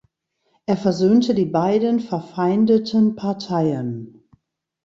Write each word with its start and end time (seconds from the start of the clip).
Er 0.65 0.77
versöhnte 0.77 1.35
die 1.35 1.45
beiden 1.45 1.99
verfeindeten 1.99 3.15
Parteien. 3.15 4.25